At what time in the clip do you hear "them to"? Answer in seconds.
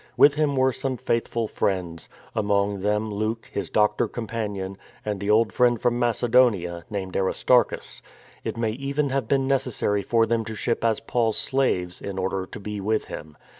10.25-10.55